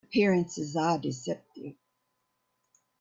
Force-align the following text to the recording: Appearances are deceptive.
Appearances 0.03 0.75
are 0.75 0.97
deceptive. 0.97 1.75